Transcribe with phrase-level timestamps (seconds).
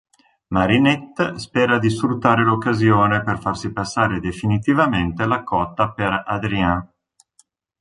[0.47, 6.91] Marinette spera di sfruttare l'occasione per farsi passare definitivamente la cotta per Adrien.